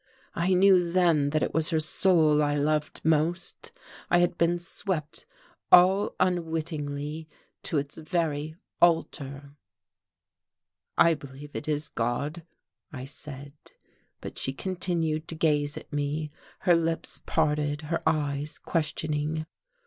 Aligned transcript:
I 0.33 0.55
knew 0.55 0.91
then 0.91 1.29
that 1.29 1.43
it 1.43 1.53
was 1.53 1.69
her 1.69 1.79
soul 1.79 2.41
I 2.41 2.55
loved 2.55 3.01
most; 3.03 3.71
I 4.09 4.17
had 4.17 4.35
been 4.35 4.57
swept 4.57 5.27
all 5.71 6.15
unwittingly 6.19 7.29
to 7.61 7.77
its 7.77 7.93
very 7.99 8.55
altar. 8.81 9.51
"I 10.97 11.13
believe 11.13 11.55
it 11.55 11.67
is 11.67 11.87
God," 11.87 12.43
I 12.91 13.05
said. 13.05 13.53
But 14.21 14.39
she 14.39 14.53
continued 14.53 15.27
to 15.27 15.35
gaze 15.35 15.77
at 15.77 15.93
me, 15.93 16.31
her 16.61 16.73
lips 16.75 17.21
parted, 17.27 17.83
her 17.83 18.01
eyes 18.07 18.57
questioning. 18.57 19.45